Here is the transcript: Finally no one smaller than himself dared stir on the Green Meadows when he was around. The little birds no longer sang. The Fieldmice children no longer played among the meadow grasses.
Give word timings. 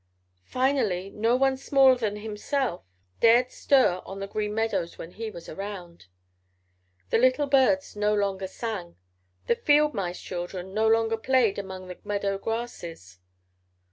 Finally 0.47 1.11
no 1.11 1.35
one 1.35 1.55
smaller 1.55 1.93
than 1.93 2.15
himself 2.15 2.81
dared 3.19 3.51
stir 3.51 4.01
on 4.03 4.19
the 4.19 4.25
Green 4.25 4.55
Meadows 4.55 4.97
when 4.97 5.11
he 5.11 5.29
was 5.29 5.47
around. 5.47 6.07
The 7.11 7.19
little 7.19 7.45
birds 7.45 7.95
no 7.95 8.11
longer 8.15 8.47
sang. 8.47 8.95
The 9.45 9.55
Fieldmice 9.55 10.19
children 10.19 10.73
no 10.73 10.87
longer 10.87 11.17
played 11.17 11.59
among 11.59 11.87
the 11.87 11.99
meadow 12.03 12.39
grasses. 12.39 13.19